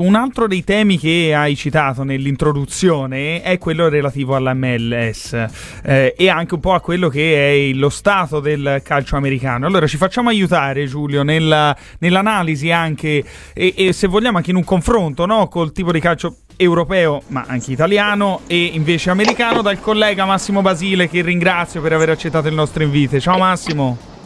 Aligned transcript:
Un 0.00 0.14
altro 0.14 0.46
dei 0.46 0.62
temi 0.62 0.96
che 0.96 1.34
hai 1.34 1.56
citato 1.56 2.04
nell'introduzione 2.04 3.42
è 3.42 3.58
quello 3.58 3.88
relativo 3.88 4.36
all'MLS 4.36 5.46
eh, 5.82 6.14
e 6.16 6.28
anche 6.28 6.54
un 6.54 6.60
po' 6.60 6.72
a 6.74 6.80
quello 6.80 7.08
che 7.08 7.70
è 7.70 7.72
lo 7.74 7.88
stato 7.88 8.38
del 8.38 8.80
calcio 8.84 9.16
americano. 9.16 9.66
Allora 9.66 9.88
ci 9.88 9.96
facciamo 9.96 10.28
aiutare 10.28 10.86
Giulio 10.86 11.24
nella, 11.24 11.76
nell'analisi 11.98 12.70
anche 12.70 13.24
e, 13.52 13.74
e, 13.76 13.92
se 13.92 14.06
vogliamo 14.06 14.36
anche 14.36 14.50
in 14.50 14.56
un 14.56 14.62
confronto 14.62 15.26
no, 15.26 15.48
col 15.48 15.72
tipo 15.72 15.90
di 15.90 15.98
calcio 15.98 16.36
europeo 16.56 17.22
ma 17.26 17.44
anche 17.48 17.72
italiano 17.72 18.42
e 18.46 18.70
invece 18.74 19.10
americano 19.10 19.62
dal 19.62 19.80
collega 19.80 20.24
Massimo 20.26 20.62
Basile 20.62 21.08
che 21.08 21.22
ringrazio 21.22 21.80
per 21.80 21.94
aver 21.94 22.10
accettato 22.10 22.46
il 22.46 22.54
nostro 22.54 22.84
invito. 22.84 23.18
Ciao 23.18 23.38
Massimo. 23.38 24.17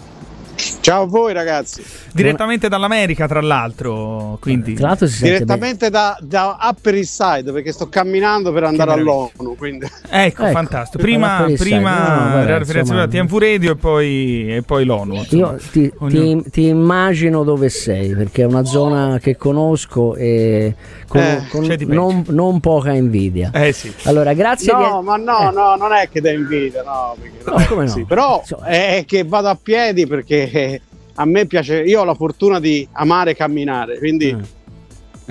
Ciao 0.83 1.03
a 1.03 1.07
voi 1.07 1.33
ragazzi. 1.33 1.81
Direttamente 2.13 2.69
dall'America, 2.69 3.29
tra 3.29 3.41
l'altro. 3.41 4.37
Quindi. 4.41 4.75
Tra 4.75 4.89
l'altro 4.89 5.07
Direttamente 5.07 5.91
da, 5.91 6.19
da, 6.21 6.59
Upper 6.61 6.97
East 6.97 7.23
Side 7.23 7.53
perché 7.53 7.71
sto 7.71 7.89
camminando 7.89 8.53
per 8.53 8.65
andare 8.65 8.91
all'ONU. 8.91 9.55
Quindi. 9.57 9.87
Ecco, 10.11 10.43
ecco, 10.43 10.51
fantastico. 10.51 11.01
Prima, 11.01 11.47
prima 11.57 12.45
no, 12.45 12.65
no, 12.83 13.09
TMV 13.09 13.39
Radio 13.39 13.73
e 13.73 13.77
poi, 13.77 14.57
e 14.57 14.63
poi 14.63 14.85
l'ONU. 14.85 15.15
Insomma. 15.15 15.53
Io 15.53 15.59
ti, 15.71 15.93
ti, 16.09 16.51
ti, 16.51 16.67
immagino 16.67 17.45
dove 17.45 17.69
sei 17.69 18.17
perché 18.17 18.43
è 18.43 18.47
una 18.47 18.65
zona 18.65 19.21
che 19.21 19.37
conosco 19.37 20.17
e 20.17 20.75
con, 21.07 21.21
eh, 21.21 21.47
con 21.49 21.77
non, 21.87 22.25
non, 22.29 22.59
poca 22.59 22.93
invidia. 22.93 23.51
Eh 23.55 23.73
sì. 23.73 23.93
Allora, 24.03 24.33
grazie. 24.33 24.73
No, 24.73 24.99
di... 24.99 25.07
ma 25.07 25.17
no, 25.17 25.51
eh. 25.51 25.55
no, 25.55 25.77
non 25.77 25.93
è 25.93 26.09
che 26.11 26.21
da 26.21 26.33
invidia, 26.33 26.83
no. 26.83 27.15
no 27.45 27.65
come 27.69 27.85
no? 27.85 27.91
Sì, 27.91 28.05
però 28.05 28.43
è 28.65 29.05
che 29.07 29.23
vado 29.25 29.49
a 29.49 29.59
piedi 29.61 30.07
perché 30.07 30.72
a 31.15 31.25
me 31.25 31.47
piace, 31.47 31.83
io 31.83 32.01
ho 32.01 32.05
la 32.05 32.15
fortuna 32.15 32.61
di 32.61 32.87
amare 32.93 33.35
camminare, 33.35 33.99
quindi 33.99 34.35
mm. 34.35 34.41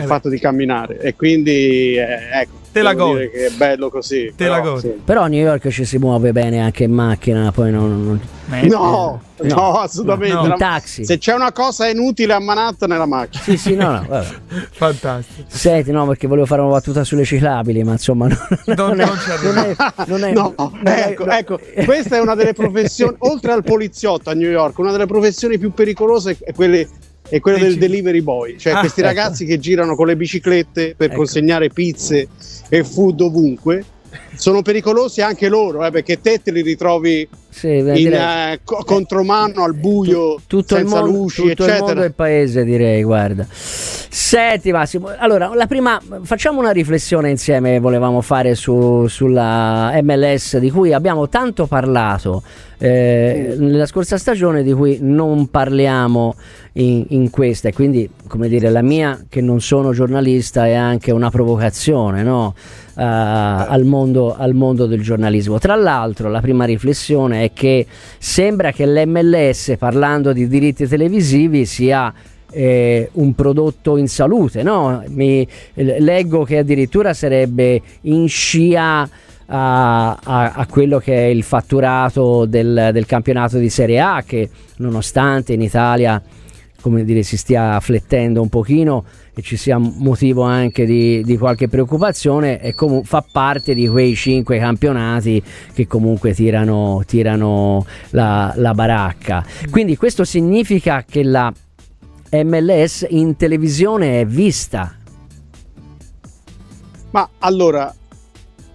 Il 0.02 0.06
eh 0.06 0.08
fatto 0.08 0.30
di 0.30 0.40
camminare 0.40 1.00
e 1.00 1.16
quindi 1.16 1.96
eh, 1.96 2.42
ecco. 2.42 2.60
Te 2.72 2.82
la 2.82 2.94
godi. 2.94 3.30
che 3.30 3.48
è 3.48 3.50
bello 3.50 3.90
così. 3.90 4.28
Te 4.28 4.46
però, 4.46 4.52
la 4.54 4.60
godi. 4.62 4.80
Sì. 4.80 5.02
Però 5.04 5.22
a 5.24 5.28
New 5.28 5.44
York 5.44 5.68
ci 5.68 5.84
si 5.84 5.98
muove 5.98 6.32
bene 6.32 6.62
anche 6.62 6.86
in 6.86 6.94
macchina, 6.94 7.52
poi 7.52 7.70
non... 7.70 8.06
non... 8.06 8.20
No, 8.50 8.58
eh, 8.60 8.68
no, 8.68 9.56
no, 9.56 9.74
assolutamente. 9.80 10.36
No, 10.36 10.46
in 10.46 10.56
taxi. 10.58 11.04
Se 11.04 11.18
c'è 11.18 11.34
una 11.34 11.52
cosa 11.52 11.88
inutile 11.88 12.32
a 12.32 12.40
Manhattan 12.40 12.94
è 12.94 12.98
la 12.98 13.06
macchina. 13.06 13.44
Sì, 13.44 13.58
sì, 13.58 13.76
no, 13.76 13.92
no, 13.92 14.06
vabbè. 14.08 14.28
Fantastico. 14.72 15.50
Senti, 15.50 15.92
no, 15.92 16.08
perché 16.08 16.28
volevo 16.28 16.46
fare 16.46 16.62
una 16.62 16.72
battuta 16.72 17.04
sulle 17.04 17.26
ciclabili, 17.26 17.84
ma 17.84 17.92
insomma 17.92 18.28
non, 18.28 18.38
non, 18.66 18.96
non, 18.96 19.00
è, 19.02 19.06
non 19.44 19.58
è, 19.58 19.76
non 20.06 20.24
è, 20.24 20.32
no, 20.32 20.54
ecco, 20.84 21.26
è, 21.26 21.38
ecco, 21.38 21.60
questa 21.84 22.16
è 22.16 22.20
una 22.20 22.36
delle 22.36 22.54
professioni, 22.54 23.16
oltre 23.20 23.52
al 23.52 23.64
poliziotto 23.64 24.30
a 24.30 24.34
New 24.34 24.50
York, 24.50 24.78
una 24.80 24.92
delle 24.92 25.08
professioni 25.08 25.58
più 25.58 25.74
pericolose 25.74 26.38
è 26.40 26.54
quelle 26.54 26.88
è 27.32 27.40
quello 27.40 27.60
del 27.60 27.78
delivery 27.78 28.22
boy, 28.22 28.58
cioè 28.58 28.74
ah, 28.74 28.80
questi 28.82 29.00
ecco. 29.00 29.10
ragazzi 29.10 29.46
che 29.46 29.58
girano 29.58 29.96
con 29.96 30.08
le 30.08 30.18
biciclette 30.18 30.96
per 30.98 31.08
ecco. 31.08 31.18
consegnare 31.18 31.70
pizze 31.70 32.28
e 32.68 32.84
food 32.84 33.22
ovunque 33.22 33.86
sono 34.36 34.62
pericolosi 34.62 35.22
anche 35.22 35.48
loro, 35.50 35.86
eh, 35.86 35.92
perché 35.92 36.20
te 36.22 36.42
te 36.44 36.52
li 36.52 36.62
ritrovi 36.62 37.28
sì, 37.50 37.78
in 37.78 38.14
eh, 38.14 38.60
co- 38.64 38.84
contromano 38.86 39.64
al 39.64 39.76
buio, 39.76 40.36
tu, 40.48 40.62
tutto 40.62 40.76
senza 40.76 41.00
il 41.00 41.04
mondo, 41.04 41.18
luci, 41.18 41.42
tutto 41.42 41.50
eccetera. 41.52 41.76
il 41.76 41.84
mondo 41.84 42.02
del 42.02 42.14
paese, 42.14 42.64
direi, 42.64 43.04
guarda. 43.04 43.46
Senti 43.50 44.72
Massimo, 44.72 45.10
allora, 45.18 45.54
la 45.54 45.68
prima, 45.68 46.02
facciamo 46.24 46.60
una 46.60 46.72
riflessione 46.72 47.30
insieme, 47.30 47.80
volevamo 47.80 48.22
fare 48.22 48.56
su, 48.56 49.08
sulla 49.08 49.92
MLS 50.02 50.58
di 50.58 50.72
cui 50.72 50.94
abbiamo 50.94 51.30
tanto 51.30 51.66
parlato 51.66 52.42
eh, 52.78 53.56
nella 53.58 53.86
scorsa 53.86 54.18
stagione, 54.18 54.64
di 54.64 54.74
cui 54.74 54.98
non 55.02 55.50
parliamo 55.50 56.36
in, 56.74 57.06
in 57.10 57.30
questa, 57.30 57.68
e 57.68 57.74
quindi, 57.74 58.10
come 58.28 58.48
dire, 58.48 58.70
la 58.70 58.82
mia, 58.82 59.24
che 59.30 59.40
non 59.42 59.62
sono 59.62 59.92
giornalista, 59.92 60.66
è 60.66 60.74
anche 60.74 61.12
una 61.12 61.30
provocazione, 61.30 62.24
no? 62.24 62.56
Uh, 63.02 63.04
al, 63.04 63.84
mondo, 63.84 64.36
al, 64.36 64.54
mondo, 64.54 64.86
del 64.86 65.02
giornalismo. 65.02 65.58
Tra 65.58 65.74
l'altro, 65.74 66.30
la 66.30 66.40
prima 66.40 66.66
riflessione 66.66 67.46
è 67.46 67.52
che 67.52 67.88
sembra 68.20 68.72
che 68.72 68.86
l'MLS, 68.86 69.74
parlando 69.80 70.32
di 70.34 70.48
diritti 70.48 70.88
televisivi, 70.88 71.66
sia 71.66 72.14
eh, 72.52 73.10
un 73.14 73.34
prodotto 73.34 73.98
in 73.98 74.08
salute. 74.08 74.62
No? 74.62 75.04
Mi, 75.08 75.48
leggo 75.74 76.44
che 76.44 76.60
addirittura 76.60 77.16
sarebbe 77.16 77.82
in 78.02 78.30
scia. 78.30 79.10
A, 79.54 80.12
a, 80.12 80.52
a, 80.54 80.66
quello 80.68 81.00
che 81.00 81.14
è 81.14 81.26
il 81.26 81.44
fatturato 81.44 82.46
del, 82.46 82.92
del, 82.94 83.06
campionato 83.06 83.58
di 83.58 83.70
Serie 83.70 84.00
A 84.00 84.24
che 84.26 84.50
nonostante 84.78 85.52
in 85.52 85.62
Italia 85.62 86.24
come 86.82 87.04
dire, 87.04 87.24
si 87.24 87.38
stia 87.38 87.80
flettendo 87.80 88.42
un 88.42 88.50
pochino 88.50 89.06
e 89.34 89.42
ci 89.42 89.56
sia 89.56 89.78
motivo 89.78 90.44
anche 90.44 90.86
di, 90.86 91.24
di 91.24 91.38
qualche 91.38 91.70
preoccupazione 91.70 92.62
e 92.62 92.74
comu- 92.74 93.06
fa 93.06 93.24
parte 93.30 93.74
di 93.74 93.88
quei 93.88 94.14
cinque 94.16 94.60
campionati 94.60 95.42
che 95.74 95.88
comunque 95.88 96.34
tirano, 96.34 97.04
tirano 97.06 97.86
la, 98.10 98.54
la 98.58 98.74
baracca. 98.74 99.46
Quindi 99.70 99.96
questo 99.96 100.26
significa 100.26 101.06
che 101.08 101.24
la 101.24 101.52
MLS 102.32 103.06
in 103.10 103.36
televisione 103.38 104.22
è 104.22 104.26
vista. 104.26 104.96
Ma 107.12 107.30
allora, 107.40 107.94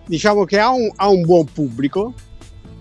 diciamo 0.07 0.45
che 0.45 0.59
ha 0.59 0.71
un, 0.71 0.91
ha 0.95 1.09
un 1.09 1.23
buon 1.23 1.47
pubblico. 1.53 2.13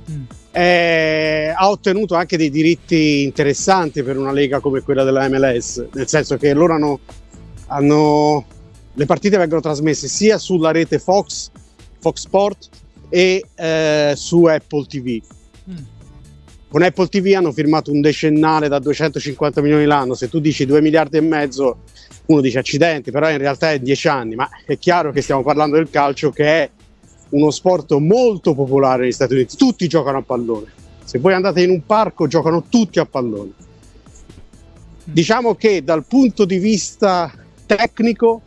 Mm. 0.10 0.24
Eh, 0.52 1.54
ha 1.54 1.70
ottenuto 1.70 2.16
anche 2.16 2.38
dei 2.38 2.50
diritti 2.50 3.24
interessanti 3.24 4.04
per 4.04 4.18
una 4.18 4.32
lega 4.32 4.62
come 4.62 4.80
quella 4.82 5.04
della 5.04 5.28
MLS, 5.28 5.86
nel 5.94 6.08
senso 6.08 6.38
che 6.38 6.54
loro 6.54 6.76
hanno 6.76 7.00
hanno, 7.68 8.46
le 8.94 9.06
partite 9.06 9.38
vengono 9.38 9.62
trasmesse 9.62 10.08
sia 10.08 10.38
sulla 10.38 10.72
rete 10.72 11.00
Fox, 11.00 11.50
Fox 12.00 12.20
Sport 12.20 12.70
e 13.10 13.44
eh, 13.56 14.14
su 14.16 14.46
Apple 14.46 14.86
TV. 14.86 15.22
Mm. 15.70 15.76
Con 16.68 16.82
Apple 16.82 17.08
TV 17.08 17.34
hanno 17.36 17.52
firmato 17.52 17.92
un 17.92 18.02
decennale 18.02 18.68
da 18.68 18.80
250 18.80 19.62
milioni 19.62 19.86
l'anno. 19.86 20.14
Se 20.14 20.28
tu 20.28 20.40
dici 20.40 20.66
2 20.66 20.82
miliardi 20.82 21.18
e 21.18 21.22
mezzo, 21.22 21.84
uno 22.26 22.42
dice 22.42 22.60
accidenti, 22.60 23.12
però 23.12 23.30
in 23.30 23.38
realtà 23.38 23.72
è 23.72 23.80
10 23.80 24.08
anni. 24.08 24.36
Ma 24.36 24.50
è 24.66 24.78
chiaro 24.78 25.12
che 25.12 25.22
stiamo 25.22 25.42
parlando 25.42 25.78
del 25.78 25.90
calcio, 25.90 26.32
che 26.32 26.46
è 26.46 26.70
uno 27.30 27.52
sport 27.52 27.94
molto 27.94 28.54
popolare 28.54 29.04
negli 29.04 29.12
Stati 29.14 29.34
Uniti. 29.34 29.56
Tutti 29.56 29.88
giocano 29.88 30.18
a 30.18 30.22
pallone. 30.22 30.66
Se 31.04 31.20
voi 31.20 31.34
andate 31.34 31.62
in 31.62 31.70
un 31.70 31.86
parco, 31.86 32.28
giocano 32.28 32.64
tutti 32.68 33.00
a 33.00 33.06
pallone. 33.06 33.52
Diciamo 35.04 35.56
che 35.56 35.84
dal 35.84 36.04
punto 36.06 36.46
di 36.46 36.58
vista 36.58 37.32
tecnico 37.66 38.42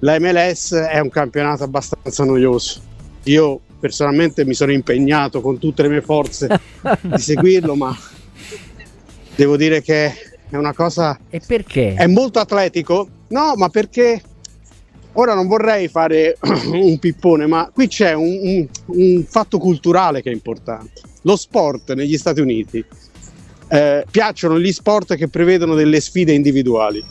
la 0.00 0.18
MLS 0.20 0.74
è 0.74 1.00
un 1.00 1.08
campionato 1.08 1.64
abbastanza 1.64 2.24
noioso. 2.24 2.80
Io 3.24 3.60
personalmente 3.80 4.44
mi 4.44 4.54
sono 4.54 4.72
impegnato 4.72 5.40
con 5.40 5.58
tutte 5.58 5.82
le 5.82 5.88
mie 5.88 6.02
forze 6.02 6.48
di 7.02 7.18
seguirlo, 7.18 7.74
ma 7.74 7.96
devo 9.34 9.56
dire 9.56 9.82
che 9.82 10.06
è 10.50 10.56
una 10.56 10.72
cosa... 10.72 11.18
E 11.28 11.40
perché? 11.44 11.94
È 11.94 12.06
molto 12.06 12.38
atletico? 12.38 13.08
No, 13.28 13.54
ma 13.56 13.68
perché... 13.68 14.22
Ora 15.14 15.34
non 15.34 15.48
vorrei 15.48 15.88
fare 15.88 16.36
un 16.70 16.96
pippone, 17.00 17.46
ma 17.46 17.68
qui 17.72 17.88
c'è 17.88 18.12
un, 18.12 18.38
un, 18.40 18.68
un 18.86 19.24
fatto 19.24 19.58
culturale 19.58 20.22
che 20.22 20.30
è 20.30 20.32
importante. 20.32 21.00
Lo 21.22 21.34
sport 21.34 21.92
negli 21.94 22.16
Stati 22.16 22.40
Uniti 22.40 22.84
eh, 23.68 24.04
piacciono 24.08 24.60
gli 24.60 24.70
sport 24.70 25.16
che 25.16 25.26
prevedono 25.26 25.74
delle 25.74 26.00
sfide 26.00 26.32
individuali. 26.32 27.04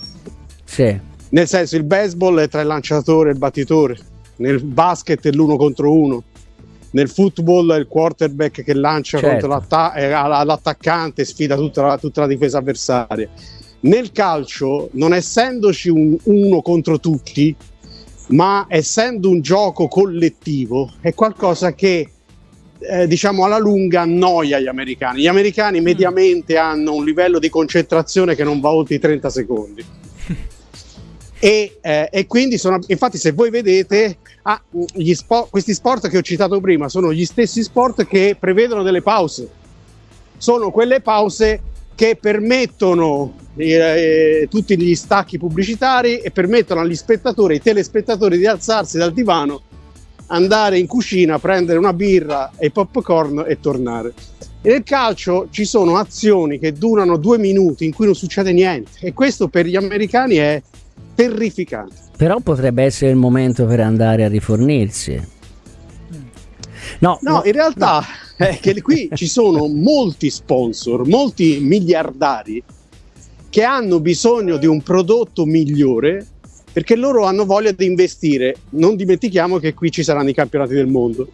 Sì. 0.63 1.15
Nel 1.29 1.47
senso, 1.47 1.75
il 1.75 1.83
baseball 1.83 2.39
è 2.39 2.47
tra 2.47 2.61
il 2.61 2.67
lanciatore 2.67 3.29
e 3.29 3.33
il 3.33 3.37
battitore, 3.37 3.97
nel 4.37 4.63
basket 4.63 5.27
è 5.27 5.31
l'uno 5.31 5.57
contro 5.57 5.91
uno, 5.91 6.23
nel 6.91 7.09
football 7.09 7.73
è 7.73 7.77
il 7.77 7.87
quarterback 7.87 8.63
che 8.63 8.73
lancia 8.73 9.19
certo. 9.19 9.47
contro 9.47 9.49
l'atta- 9.49 9.93
eh, 9.93 10.09
l'attaccante 10.09 11.21
e 11.21 11.25
sfida 11.25 11.55
tutta 11.55 11.85
la, 11.85 11.97
tutta 11.97 12.21
la, 12.21 12.27
difesa 12.27 12.59
avversaria. 12.59 13.29
Nel 13.81 14.11
calcio, 14.11 14.89
non 14.93 15.13
essendoci 15.13 15.89
un 15.89 16.17
uno 16.23 16.61
contro 16.61 16.99
tutti, 16.99 17.55
ma 18.29 18.65
essendo 18.69 19.29
un 19.29 19.41
gioco 19.41 19.87
collettivo, 19.87 20.91
è 21.01 21.13
qualcosa 21.13 21.73
che 21.73 22.09
eh, 22.79 23.07
diciamo 23.07 23.43
alla 23.43 23.59
lunga 23.59 24.01
annoia 24.01 24.59
gli 24.59 24.67
americani. 24.67 25.21
Gli 25.21 25.27
americani 25.27 25.79
mm. 25.81 25.83
mediamente 25.83 26.57
hanno 26.57 26.93
un 26.93 27.05
livello 27.05 27.37
di 27.39 27.49
concentrazione 27.49 28.35
che 28.35 28.43
non 28.43 28.59
va 28.59 28.71
oltre 28.71 28.95
i 28.95 28.99
30 28.99 29.29
secondi. 29.29 29.85
E, 31.39 31.77
eh, 31.81 32.09
e, 32.11 32.25
quindi 32.25 32.57
sono, 32.57 32.79
infatti 32.87 33.17
se 33.17 33.31
voi 33.31 33.51
vedete 33.51 34.17
ah, 34.43 34.59
sport, 35.13 35.49
questi 35.51 35.73
sport 35.73 36.07
che 36.09 36.17
ho 36.17 36.21
citato 36.21 36.59
prima 36.59 36.89
sono 36.89 37.13
gli 37.13 37.25
stessi 37.25 37.61
sport 37.61 38.07
che 38.07 38.35
prevedono 38.39 38.81
delle 38.81 39.03
pause 39.03 39.47
sono 40.37 40.71
quelle 40.71 41.01
pause 41.01 41.61
che 41.95 42.15
permettono 42.19 43.33
eh, 43.55 43.71
eh, 43.71 44.47
tutti 44.49 44.77
gli 44.77 44.93
stacchi 44.93 45.39
pubblicitari 45.39 46.19
e 46.19 46.29
permettono 46.29 46.81
agli 46.81 46.95
spettatori, 46.95 47.55
ai 47.55 47.61
telespettatori 47.61 48.37
di 48.37 48.45
alzarsi 48.45 48.99
dal 48.99 49.13
divano 49.13 49.61
andare 50.27 50.77
in 50.77 50.85
cucina, 50.85 51.39
prendere 51.39 51.79
una 51.79 51.93
birra 51.93 52.51
e 52.57 52.69
popcorn 52.69 53.45
e 53.47 53.59
tornare. 53.59 54.13
E 54.61 54.69
nel 54.69 54.83
calcio 54.83 55.47
ci 55.49 55.65
sono 55.65 55.97
azioni 55.97 56.59
che 56.59 56.73
durano 56.73 57.17
due 57.17 57.39
minuti 57.39 57.85
in 57.85 57.93
cui 57.93 58.05
non 58.05 58.15
succede 58.15 58.51
niente 58.51 58.91
e 58.99 59.13
questo 59.13 59.47
per 59.47 59.65
gli 59.65 59.75
americani 59.75 60.35
è 60.35 60.61
terrificante. 61.17 61.95
Però 62.15 62.39
potrebbe 62.39 62.83
essere 62.83 63.09
il 63.09 63.17
momento 63.17 63.65
per 63.65 63.79
andare 63.79 64.23
a 64.23 64.27
rifornirsi. 64.27 65.35
No, 66.99 67.17
no, 67.21 67.31
no 67.31 67.41
in 67.43 67.51
realtà 67.51 68.05
no. 68.37 68.45
è 68.45 68.59
che 68.59 68.79
qui 68.81 69.09
ci 69.13 69.27
sono 69.27 69.67
molti 69.67 70.29
sponsor, 70.29 71.07
molti 71.07 71.59
miliardari 71.59 72.63
che 73.49 73.63
hanno 73.63 73.99
bisogno 73.99 74.57
di 74.57 74.67
un 74.67 74.81
prodotto 74.81 75.45
migliore 75.45 76.25
perché 76.71 76.95
loro 76.95 77.25
hanno 77.25 77.45
voglia 77.45 77.71
di 77.71 77.85
investire. 77.85 78.55
Non 78.69 78.95
dimentichiamo 78.95 79.57
che 79.57 79.73
qui 79.73 79.89
ci 79.89 80.03
saranno 80.03 80.29
i 80.29 80.33
campionati 80.33 80.75
del 80.75 80.87
mondo 80.87 81.31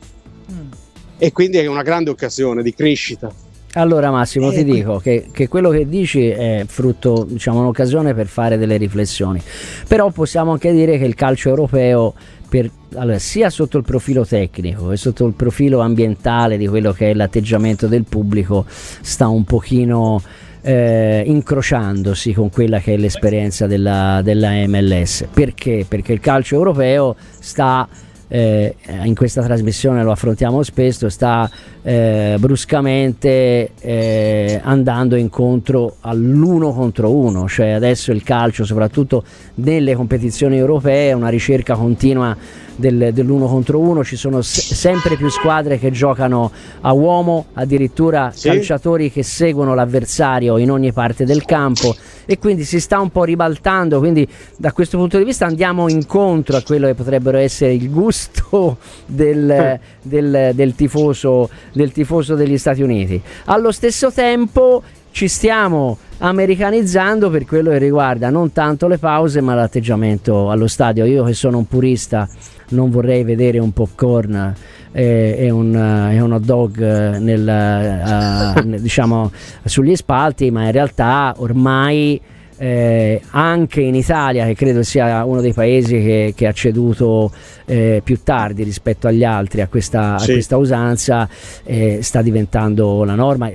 mm. 0.50 0.72
e 1.18 1.32
quindi 1.34 1.58
è 1.58 1.66
una 1.66 1.84
grande 1.84 2.10
occasione 2.10 2.64
di 2.64 2.74
crescita. 2.74 3.43
Allora 3.76 4.12
Massimo 4.12 4.52
eh, 4.52 4.56
ti 4.56 4.64
dico 4.64 5.00
che, 5.00 5.28
che, 5.32 5.48
quello 5.48 5.70
che 5.70 5.88
dici 5.88 6.28
è 6.28 6.64
frutto, 6.68 7.26
diciamo, 7.28 7.60
un'occasione 7.60 8.14
per 8.14 8.28
fare 8.28 8.58
delle 8.58 8.78
riflessioni, 8.78 9.42
però 9.88 10.12
possiamo 10.12 10.52
anche 10.52 10.72
dire 10.72 11.00
che 11.00 11.06
il 11.06 11.16
calcio 11.16 11.50
europeo 11.50 12.14
per, 12.48 12.70
allora, 12.96 13.18
sia 13.18 13.50
sotto 13.50 13.80
il 13.80 13.84
profilo 13.84 14.26
tecnico 14.28 14.90
che 14.90 14.98
sotto 14.98 15.26
il 15.26 15.34
profilo 15.34 15.80
ambientale 15.80 16.58
di 16.58 16.68
quello 16.68 16.92
che 16.92 17.10
è 17.10 17.14
l'atteggiamento 17.16 17.88
del 17.88 18.04
pubblico 18.04 18.66
sta 18.68 19.28
un 19.28 19.44
pochino 19.44 20.22
eh, 20.62 21.24
incrociandosi 21.26 22.32
con 22.34 22.52
quella 22.52 22.80
che 22.80 22.94
è 22.94 22.98
l'esperienza 22.98 23.66
della, 23.66 24.22
della 24.24 24.52
MLS. 24.68 25.26
Perché? 25.34 25.84
Perché 25.88 26.14
il 26.14 26.20
calcio 26.20 26.56
europeo 26.56 27.16
sta 27.40 27.88
eh, 28.34 28.76
in 29.04 29.14
questa 29.14 29.44
trasmissione 29.44 30.02
lo 30.02 30.10
affrontiamo 30.10 30.64
spesso, 30.64 31.08
sta 31.08 31.48
eh, 31.84 32.36
bruscamente 32.40 33.70
eh, 33.80 34.60
andando 34.64 35.16
incontro 35.16 35.98
all'uno 36.00 36.74
contro 36.74 37.12
uno, 37.12 37.48
cioè 37.48 37.70
adesso 37.70 38.12
il 38.12 38.24
calcio, 38.24 38.66
soprattutto 38.66 39.24
nelle 39.56 39.94
competizioni 39.94 40.58
europee, 40.58 41.10
è 41.10 41.14
una 41.14 41.30
ricerca 41.30 41.76
continua 41.76 42.36
del, 42.76 43.12
dell'uno 43.14 43.46
contro 43.46 43.78
uno, 43.78 44.04
ci 44.04 44.16
sono 44.16 44.42
se- 44.42 44.74
sempre 44.74 45.16
più 45.16 45.30
squadre 45.30 45.78
che 45.78 45.92
giocano 45.92 46.52
a 46.82 46.92
uomo, 46.92 47.46
addirittura 47.54 48.32
sì. 48.34 48.48
calciatori 48.48 49.12
che 49.12 49.22
seguono 49.22 49.76
l'avversario 49.76 50.58
in 50.58 50.72
ogni 50.72 50.92
parte 50.92 51.24
del 51.24 51.46
campo 51.46 51.96
e 52.26 52.38
quindi 52.38 52.64
si 52.64 52.80
sta 52.80 53.00
un 53.00 53.10
po' 53.10 53.24
ribaltando, 53.24 54.00
quindi 54.00 54.28
da 54.58 54.72
questo 54.72 54.98
punto 54.98 55.18
di 55.18 55.24
vista 55.24 55.46
andiamo 55.46 55.90
incontro 55.90 56.58
a 56.58 56.62
quello 56.62 56.88
che 56.88 56.94
potrebbero 56.94 57.38
essere 57.38 57.74
il 57.74 57.90
gusto 57.90 58.78
del, 59.06 59.80
del, 60.02 60.52
del, 60.54 60.76
tifoso, 60.76 61.50
del 61.74 61.92
tifoso 61.92 62.36
degli 62.36 62.58
Stati 62.58 62.82
Uniti. 62.82 63.22
Allo 63.46 63.72
stesso 63.72 64.12
tempo 64.12 64.82
ci 65.12 65.28
stiamo 65.28 65.98
americanizzando 66.18 67.30
per 67.30 67.46
quello 67.46 67.70
che 67.70 67.78
riguarda 67.78 68.30
non 68.30 68.52
tanto 68.52 68.88
le 68.88 68.98
pause 68.98 69.42
ma 69.42 69.54
l'atteggiamento 69.54 70.50
allo 70.50 70.68
stadio. 70.68 71.06
Io 71.06 71.24
che 71.24 71.34
sono 71.34 71.58
un 71.60 71.68
purista 71.68 72.28
non 72.70 72.90
vorrei 72.90 73.24
vedere 73.24 73.60
un 73.60 73.72
popcorn 73.72 74.56
eh, 74.94 75.36
e, 75.38 75.50
un, 75.50 75.76
e 75.76 76.22
un 76.22 76.32
hot 76.32 76.44
dog 76.44 76.80
eh, 76.80 77.20
nel, 77.20 78.56
uh, 78.64 78.80
diciamo, 78.80 79.32
sugli 79.66 79.96
spalti, 79.96 80.52
ma 80.52 80.66
in 80.66 80.72
realtà 80.72 81.34
ormai 81.38 82.22
eh, 82.58 83.22
anche 83.32 83.82
in 83.82 83.96
Italia, 83.96 84.46
che 84.46 84.56
credo 84.56 84.84
sia 84.84 85.26
uno 85.26 85.42
dei 85.42 85.54
paesi 85.54 85.96
che, 86.02 86.34
che 86.36 86.48
ha 86.48 86.54
ceduto 86.54 87.32
eh, 87.66 88.02
più 88.04 88.20
tardi 88.24 88.64
rispetto 88.64 89.08
agli 89.08 89.24
altri 89.24 89.62
a 89.62 89.68
questa, 89.68 90.18
sì. 90.20 90.30
a 90.30 90.34
questa 90.34 90.58
usanza, 90.58 91.28
eh, 91.64 92.00
sta 92.02 92.22
diventando 92.22 93.04
la 93.04 93.16
norma. 93.16 93.52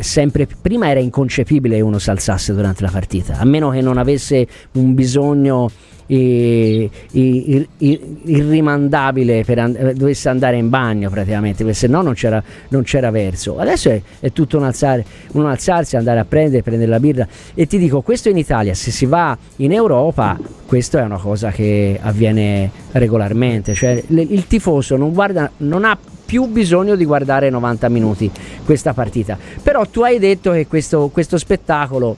Sempre, 0.00 0.46
prima 0.60 0.90
era 0.90 1.00
inconcepibile 1.00 1.76
che 1.76 1.82
uno 1.82 1.98
si 1.98 2.10
alzasse 2.10 2.52
durante 2.52 2.82
la 2.82 2.90
partita, 2.90 3.38
a 3.38 3.44
meno 3.44 3.70
che 3.70 3.80
non 3.80 3.96
avesse 3.96 4.46
un 4.72 4.94
bisogno 4.94 5.70
il, 6.06 6.90
il, 7.12 7.68
il, 7.78 8.00
irrimandabile 8.24 9.44
per 9.44 9.58
and- 9.58 9.76
eh, 9.76 9.94
dovesse 9.94 10.28
andare 10.28 10.56
in 10.56 10.68
bagno 10.68 11.10
praticamente 11.10 11.64
perché 11.64 11.78
se 11.78 11.86
no 11.86 12.02
non 12.02 12.14
c'era, 12.14 12.42
non 12.68 12.82
c'era 12.82 13.10
verso. 13.10 13.58
Adesso 13.58 13.90
è, 13.90 14.00
è 14.20 14.32
tutto 14.32 14.58
un, 14.58 14.64
alzare, 14.64 15.04
un 15.32 15.46
alzarsi 15.46 15.96
andare 15.96 16.20
a 16.20 16.24
prendere 16.24 16.62
prendere 16.62 16.90
la 16.90 17.00
birra. 17.00 17.26
E 17.54 17.66
ti 17.66 17.78
dico 17.78 18.02
questo 18.02 18.28
in 18.28 18.36
Italia 18.36 18.74
se 18.74 18.90
si 18.90 19.06
va 19.06 19.36
in 19.56 19.72
Europa 19.72 20.38
questo 20.66 20.98
è 20.98 21.02
una 21.02 21.18
cosa 21.18 21.50
che 21.50 21.98
avviene 22.00 22.70
regolarmente. 22.92 23.74
Cioè 23.74 24.02
il 24.08 24.46
tifoso 24.46 24.96
non, 24.96 25.12
guarda, 25.12 25.50
non 25.58 25.84
ha 25.84 25.96
più 26.24 26.46
bisogno 26.46 26.96
di 26.96 27.04
guardare 27.04 27.50
90 27.50 27.88
minuti 27.88 28.30
questa 28.64 28.92
partita. 28.92 29.38
Però 29.62 29.86
tu 29.86 30.02
hai 30.02 30.18
detto 30.18 30.52
che 30.52 30.66
questo, 30.66 31.10
questo 31.12 31.38
spettacolo 31.38 32.16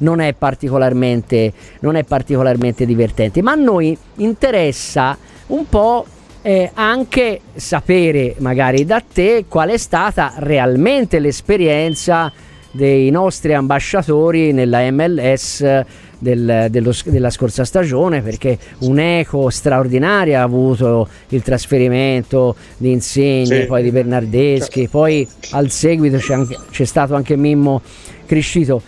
non 0.00 0.20
è 0.20 0.32
particolarmente, 0.34 1.52
non 1.80 1.96
è 1.96 2.04
particolarmente 2.04 2.86
divertente. 2.86 3.42
Ma 3.42 3.52
a 3.52 3.56
noi 3.56 3.96
interessa 4.16 5.16
un 5.48 5.68
po' 5.68 6.06
eh, 6.42 6.70
anche 6.74 7.40
sapere 7.54 8.34
magari 8.38 8.84
da 8.84 9.02
te 9.02 9.44
qual 9.48 9.70
è 9.70 9.76
stata 9.76 10.34
realmente 10.36 11.18
l'esperienza 11.18 12.32
dei 12.72 13.10
nostri 13.10 13.52
ambasciatori 13.52 14.52
nella 14.52 14.88
MLS 14.90 15.84
del, 16.18 16.66
dello, 16.70 16.92
della 17.04 17.30
scorsa 17.30 17.64
stagione 17.64 18.22
perché 18.22 18.58
un'eco 18.80 19.50
straordinaria 19.50 20.40
ha 20.40 20.44
avuto 20.44 21.08
il 21.28 21.42
trasferimento 21.42 22.54
di 22.76 22.92
Insigne, 22.92 23.62
sì. 23.62 23.66
poi 23.66 23.82
di 23.82 23.90
Bernardeschi, 23.90 24.88
poi 24.88 25.26
al 25.52 25.70
seguito 25.70 26.18
c'è, 26.18 26.34
anche, 26.34 26.56
c'è 26.70 26.84
stato 26.84 27.14
anche 27.14 27.36
Mimmo 27.36 27.82
Criscito. 28.26 28.82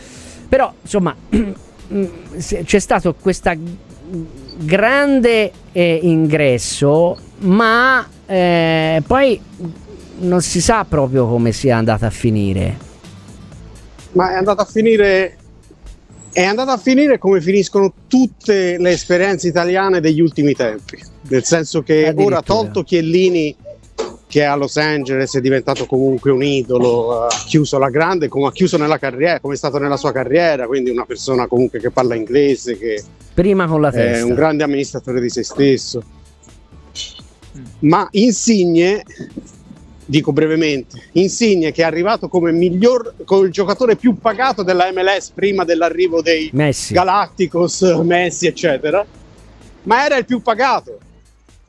Però 0.53 0.71
insomma 0.83 1.17
c'è 2.37 2.79
stato 2.79 3.15
questo 3.15 3.51
grande 4.59 5.51
eh, 5.73 6.01
ingresso, 6.03 7.17
ma 7.39 8.07
eh, 8.27 9.03
poi 9.07 9.41
non 10.19 10.43
si 10.43 10.61
sa 10.61 10.85
proprio 10.85 11.27
come 11.27 11.53
sia 11.53 11.79
andata 11.79 12.09
a 12.09 12.11
finire. 12.11 12.77
Ma 14.13 14.33
è 14.33 14.35
andata 14.35 14.61
a 14.61 14.67
finire 14.67 15.39
è 16.33 16.45
andata 16.45 16.73
a 16.73 16.79
finire 16.79 17.17
come 17.17 17.41
finiscono 17.41 17.91
tutte 18.07 18.77
le 18.77 18.91
esperienze 18.91 19.49
italiane 19.49 20.01
degli 20.01 20.21
ultimi 20.21 20.53
tempi, 20.53 21.03
nel 21.29 21.45
senso 21.45 21.83
che 21.83 22.13
ora 22.15 22.43
tolto 22.43 22.83
Chiellini 22.83 23.57
che 24.33 24.47
a 24.47 24.55
Los 24.55 24.79
Angeles 24.79 25.37
è 25.37 25.43
diventato 25.43 25.85
comunque 25.85 26.31
un 26.31 26.43
idolo, 26.43 27.27
ha 27.27 27.29
chiuso 27.29 27.77
la 27.77 27.91
grande, 27.91 28.29
come 28.29 28.47
ha 28.47 28.51
chiuso 28.51 28.79
nella 28.79 28.97
carriera, 28.97 29.41
come 29.41 29.53
è 29.53 29.57
stato 29.59 29.77
nella 29.77 29.99
sua 29.99 30.11
carriera, 30.11 30.67
quindi 30.67 30.89
una 30.89 31.05
persona 31.05 31.47
comunque 31.47 31.79
che 31.81 31.91
parla 31.91 32.15
inglese, 32.15 32.79
che 32.79 33.05
Prima 33.35 33.67
con 33.67 33.83
la 33.83 33.91
testa. 33.91 34.21
è 34.21 34.23
un 34.23 34.33
grande 34.33 34.63
amministratore 34.65 35.21
di 35.21 35.29
se 35.29 35.43
stesso. 35.43 36.03
Ma 37.81 38.09
Insigne, 38.13 39.05
dico 40.07 40.33
brevemente, 40.33 40.99
Insigne 41.13 41.71
che 41.71 41.83
è 41.83 41.85
arrivato 41.85 42.29
come 42.29 42.53
miglior, 42.53 43.13
come 43.27 43.49
il 43.49 43.53
giocatore 43.53 43.97
più 43.97 44.17
pagato 44.17 44.63
della 44.63 44.91
MLS 44.91 45.33
prima 45.35 45.67
dell'arrivo 45.67 46.23
dei 46.23 46.49
Messi. 46.55 46.95
Galacticos, 46.95 47.83
Messi, 48.03 48.47
eccetera, 48.47 49.05
ma 49.83 50.07
era 50.07 50.17
il 50.17 50.25
più 50.25 50.41
pagato 50.41 50.99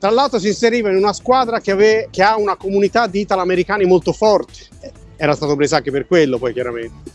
tra 0.03 0.11
l'altro 0.11 0.37
si 0.37 0.47
inseriva 0.47 0.89
in 0.89 0.97
una 0.97 1.13
squadra 1.13 1.61
che, 1.61 1.71
ave, 1.71 2.09
che 2.11 2.21
ha 2.21 2.37
una 2.37 2.57
comunità 2.57 3.07
di 3.07 3.21
italo-americani 3.21 3.85
molto 3.85 4.11
forte. 4.11 4.67
Era 5.15 5.33
stato 5.33 5.55
preso 5.55 5.77
anche 5.77 5.91
per 5.91 6.07
quello, 6.07 6.37
poi 6.37 6.51
chiaramente. 6.51 7.11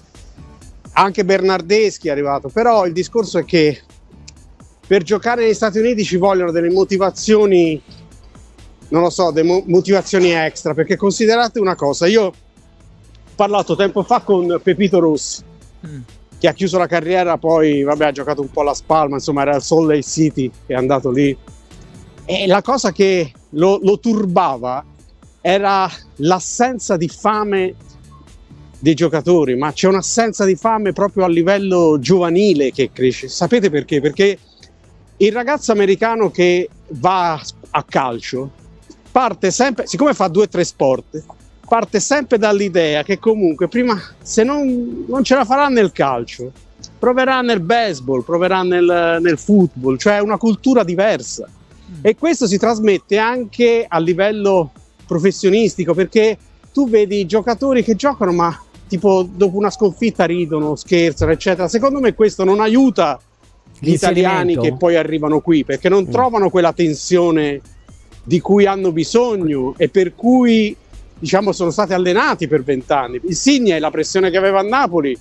Anche 0.92 1.22
Bernardeschi 1.22 2.08
è 2.08 2.10
arrivato, 2.10 2.48
però 2.48 2.86
il 2.86 2.94
discorso 2.94 3.36
è 3.36 3.44
che 3.44 3.82
per 4.86 5.02
giocare 5.02 5.42
negli 5.42 5.52
Stati 5.52 5.78
Uniti 5.78 6.02
ci 6.02 6.16
vogliono 6.16 6.50
delle 6.50 6.70
motivazioni, 6.70 7.78
non 8.88 9.02
lo 9.02 9.10
so, 9.10 9.32
delle 9.32 9.64
motivazioni 9.66 10.30
extra, 10.30 10.72
perché 10.72 10.96
considerate 10.96 11.60
una 11.60 11.74
cosa, 11.74 12.06
io 12.06 12.22
ho 12.22 12.32
parlato 13.34 13.76
tempo 13.76 14.02
fa 14.02 14.20
con 14.20 14.58
Pepito 14.62 14.98
Rossi, 14.98 15.42
mm. 15.86 16.00
che 16.38 16.48
ha 16.48 16.54
chiuso 16.54 16.78
la 16.78 16.86
carriera, 16.86 17.36
poi 17.36 17.82
vabbè, 17.82 18.06
ha 18.06 18.12
giocato 18.12 18.40
un 18.40 18.50
po' 18.50 18.62
alla 18.62 18.72
Spalma, 18.72 19.16
insomma 19.16 19.42
era 19.42 19.56
il 19.56 19.62
Salt 19.62 19.88
Lake 19.88 20.02
City, 20.04 20.50
è 20.64 20.72
andato 20.72 21.10
lì 21.10 21.36
e 22.30 22.46
la 22.46 22.60
cosa 22.60 22.92
che 22.92 23.32
lo, 23.52 23.78
lo 23.82 23.98
turbava 23.98 24.84
era 25.40 25.90
l'assenza 26.16 26.98
di 26.98 27.08
fame 27.08 27.74
dei 28.78 28.92
giocatori, 28.92 29.56
ma 29.56 29.72
c'è 29.72 29.88
un'assenza 29.88 30.44
di 30.44 30.54
fame 30.54 30.92
proprio 30.92 31.24
a 31.24 31.28
livello 31.28 31.96
giovanile 31.98 32.70
che 32.70 32.90
cresce. 32.92 33.28
Sapete 33.28 33.70
perché? 33.70 34.02
Perché 34.02 34.38
il 35.16 35.32
ragazzo 35.32 35.72
americano 35.72 36.30
che 36.30 36.68
va 36.88 37.40
a 37.70 37.82
calcio 37.82 38.50
parte 39.10 39.50
sempre, 39.50 39.86
siccome 39.86 40.12
fa 40.12 40.28
due 40.28 40.42
o 40.42 40.48
tre 40.48 40.64
sport, 40.64 41.24
parte 41.66 41.98
sempre 41.98 42.36
dall'idea 42.36 43.04
che 43.04 43.18
comunque 43.18 43.68
prima, 43.68 43.98
se 44.20 44.44
non, 44.44 45.06
non 45.08 45.24
ce 45.24 45.34
la 45.34 45.46
farà 45.46 45.68
nel 45.68 45.92
calcio, 45.92 46.52
proverà 46.98 47.40
nel 47.40 47.60
baseball, 47.60 48.22
proverà 48.22 48.62
nel, 48.62 49.16
nel 49.22 49.38
football, 49.38 49.96
cioè 49.96 50.18
una 50.18 50.36
cultura 50.36 50.84
diversa. 50.84 51.48
E 52.02 52.16
questo 52.16 52.46
si 52.46 52.58
trasmette 52.58 53.18
anche 53.18 53.86
a 53.88 53.98
livello 53.98 54.72
professionistico 55.06 55.94
perché 55.94 56.36
tu 56.72 56.88
vedi 56.88 57.26
giocatori 57.26 57.82
che 57.82 57.96
giocano 57.96 58.32
ma 58.32 58.62
tipo 58.88 59.22
dopo 59.22 59.56
una 59.56 59.70
sconfitta 59.70 60.24
ridono, 60.24 60.74
scherzano, 60.74 61.30
eccetera. 61.32 61.68
Secondo 61.68 62.00
me 62.00 62.14
questo 62.14 62.44
non 62.44 62.60
aiuta 62.60 63.20
gli 63.78 63.92
italiani 63.92 64.56
che 64.56 64.74
poi 64.76 64.96
arrivano 64.96 65.40
qui, 65.40 65.64
perché 65.64 65.88
non 65.88 66.04
mm. 66.04 66.10
trovano 66.10 66.50
quella 66.50 66.72
tensione 66.72 67.60
di 68.24 68.40
cui 68.40 68.66
hanno 68.66 68.90
bisogno 68.92 69.74
e 69.76 69.88
per 69.88 70.14
cui 70.14 70.76
diciamo 71.18 71.52
sono 71.52 71.70
stati 71.70 71.92
allenati 71.92 72.48
per 72.48 72.62
vent'anni. 72.62 73.20
Il 73.24 73.36
Signe, 73.36 73.78
la 73.78 73.90
pressione 73.90 74.30
che 74.30 74.36
aveva 74.36 74.60
a 74.60 74.62
Napoli, 74.62 75.16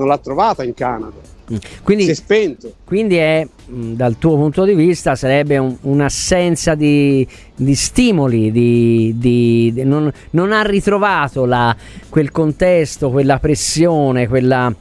non 0.00 0.08
l'ha 0.08 0.18
trovata 0.18 0.64
in 0.64 0.72
Canada. 0.74 1.16
Mm. 1.52 1.56
Quindi, 1.82 2.04
si 2.04 2.10
è 2.10 2.14
spento. 2.14 2.72
Quindi 2.84 3.16
è, 3.16 3.46
mm, 3.70 3.92
dal 3.92 4.16
tuo 4.18 4.36
punto 4.36 4.64
di 4.64 4.74
vista 4.74 5.14
sarebbe 5.14 5.58
un, 5.58 5.76
un'assenza 5.82 6.74
di, 6.74 7.26
di 7.54 7.74
stimoli, 7.74 8.50
di, 8.50 9.14
di, 9.16 9.82
non, 9.84 10.10
non, 10.30 10.52
ha 10.52 10.62
ritrovato 10.62 11.44
la, 11.44 11.76
quel 12.08 12.30
contesto, 12.30 13.10
quella 13.10 13.38
pressione, 13.38 14.26
quella 14.26 14.74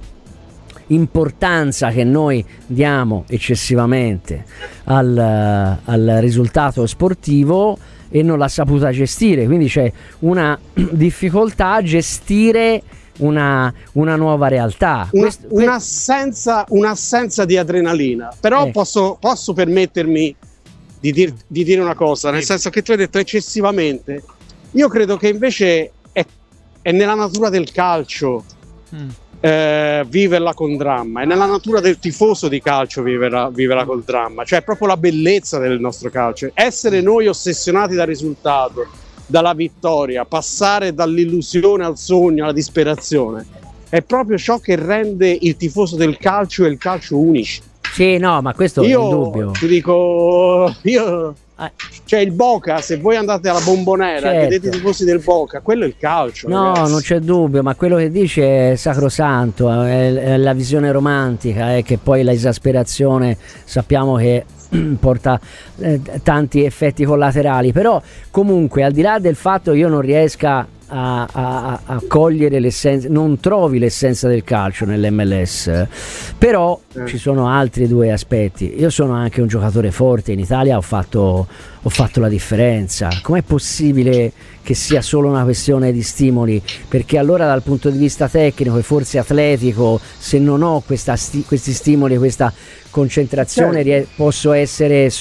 importanza 0.88 1.92
che 1.92 2.04
noi 2.04 2.44
diamo 2.66 3.26
eccessivamente 3.28 4.44
al, 4.86 5.78
al 5.84 6.18
risultato 6.20 6.88
sportivo 6.88 7.78
e 8.10 8.24
non 8.24 8.40
l'ha 8.40 8.48
saputa 8.48 8.92
gestire, 8.92 9.46
quindi 9.46 9.68
c'è 9.68 9.92
una 10.20 10.58
difficoltà 10.74 11.74
a 11.74 11.84
gestire 11.84 12.82
una, 13.20 13.74
una 13.94 14.16
nuova 14.16 14.48
realtà. 14.48 15.08
Una, 15.12 15.24
Questo, 15.24 15.48
un'assenza, 15.50 16.66
un'assenza, 16.70 17.46
di 17.46 17.58
adrenalina, 17.58 18.34
però 18.40 18.66
eh. 18.66 18.72
posso, 18.72 19.18
posso, 19.20 19.54
permettermi 19.54 20.36
di, 21.00 21.12
dir, 21.12 21.34
di, 21.48 21.64
dire 21.64 21.82
una 21.82 21.96
cosa, 21.96 22.32
nel 22.32 22.44
senso 22.44 22.70
che 22.70 22.82
tu 22.82 22.92
hai 22.92 22.98
detto 22.98 23.18
eccessivamente, 23.18 24.24
io 24.72 24.88
credo 24.88 25.18
che 25.18 25.30
invece 25.30 25.92
è, 26.12 26.26
è 26.82 26.92
nella 26.92 27.16
natura 27.16 27.50
del 27.50 27.72
calcio. 27.72 28.44
Mm 28.96 29.10
eh, 29.40 30.06
viverla 30.08 30.54
con 30.54 30.76
dramma. 30.78 31.22
È 31.22 31.26
nella 31.26 31.46
natura 31.46 31.80
del 31.80 32.00
tifoso 32.00 32.48
di 32.48 32.62
calcio 32.62 33.02
viverla, 33.02 33.50
viverla 33.50 33.86
col 33.86 34.04
dramma, 34.04 34.44
cioè 34.44 34.60
è 34.60 34.64
proprio 34.64 34.88
la 34.88 34.98
bellezza 34.98 35.60
del 35.60 35.80
nostro 35.80 36.10
calcio. 36.10 36.52
Essere 36.54 37.02
noi 37.02 37.28
ossessionati 37.28 37.96
dal 37.96 38.08
risultato, 38.08 38.88
dalla 39.29 39.53
vittoria, 39.53 40.25
passare 40.25 40.93
dall'illusione 40.93 41.86
al 41.86 41.98
sogno, 41.98 42.43
alla 42.43 42.53
disperazione, 42.53 43.45
è 43.89 44.01
proprio 44.01 44.38
ciò 44.38 44.57
che 44.57 44.75
rende 44.75 45.38
il 45.39 45.55
tifoso 45.55 45.95
del 45.95 46.17
calcio 46.17 46.65
e 46.65 46.69
il 46.69 46.77
calcio 46.79 47.17
unici. 47.17 47.62
Sì, 47.93 48.17
no, 48.17 48.41
ma 48.41 48.53
questo 48.53 48.83
io, 48.83 49.07
è 49.07 49.09
dubbio. 49.09 49.51
Ti 49.51 49.67
dico, 49.67 50.74
io 50.83 51.36
eh. 51.59 51.71
Cioè 52.05 52.21
il 52.21 52.31
Boca, 52.31 52.79
se 52.79 52.98
voi 52.98 53.17
andate 53.17 53.50
alla 53.50 53.59
bombonera 53.59 54.31
certo. 54.31 54.39
vedete 54.39 54.67
i 54.67 54.71
tifosi 54.71 55.03
del 55.03 55.19
Boca, 55.19 55.59
quello 55.59 55.83
è 55.83 55.88
il 55.88 55.95
calcio. 55.98 56.48
No, 56.48 56.67
ragazzi. 56.67 56.91
non 56.91 57.01
c'è 57.01 57.19
dubbio, 57.19 57.62
ma 57.62 57.75
quello 57.75 57.98
che 57.98 58.09
dice 58.09 58.71
è 58.71 58.75
sacrosanto, 58.75 59.69
è, 59.83 60.38
la 60.38 60.53
visione 60.53 60.91
romantica, 60.91 61.75
è 61.75 61.83
che 61.83 61.98
poi 61.98 62.24
l'esasperazione 62.24 63.38
sappiamo 63.65 64.15
che 64.15 64.45
porta 65.00 65.40
eh, 65.80 66.02
tanti 66.24 66.64
effetti 66.64 67.04
collaterali, 67.04 67.72
però 67.72 68.02
comunque 68.32 68.84
al 68.84 68.92
di 68.92 69.02
là 69.02 69.20
del 69.20 69.36
fatto 69.36 69.72
che 69.72 69.78
io 69.78 69.88
non 69.88 70.02
riesca 70.02 70.68
a, 70.89 71.27
a, 71.31 71.79
a, 71.86 72.01
cogliere 72.08 72.60
l'essenza, 72.60 73.08
non 73.10 73.39
trovi 73.39 73.79
l'essenza 73.79 74.27
del 74.27 74.43
calcio 74.43 74.86
nell'MLS, 74.86 75.88
però 76.38 76.79
eh. 76.93 77.05
ci 77.05 77.17
sono 77.17 77.48
altri 77.48 77.88
due 77.88 78.12
aspetti. 78.12 78.75
Io 78.77 78.89
sono 78.89 79.13
anche 79.13 79.41
un 79.41 79.48
giocatore 79.48 79.91
forte, 79.91 80.31
in 80.31 80.39
Italia 80.39 80.77
ho 80.77 80.81
fatto, 80.81 81.48
ho 81.81 81.89
fatto 81.89 82.19
la 82.19 82.29
differenza. 82.29 83.10
Com'è 83.22 83.43
possibile 83.43 84.31
che 84.62 84.74
sia 84.74 85.01
solo 85.01 85.29
una 85.29 85.43
questione 85.43 85.91
di 85.91 86.01
stimoli? 86.01 86.62
Perché 86.88 87.17
allora 87.17 87.46
dal 87.46 87.62
punto 87.62 87.89
di 87.89 87.98
vista 87.98 88.27
tecnico 88.27 88.77
e 88.77 88.81
forse 88.81 89.19
atletico, 89.19 90.00
se 90.17 90.39
non 90.39 90.63
ho 90.63 90.84
sti- 90.88 91.43
questi 91.46 91.74
stimoli, 91.74 92.17
questa 92.17 92.51
concentrazione, 92.89 93.84
certo. 93.84 94.10
posso 94.15 94.51
essere 94.53 95.12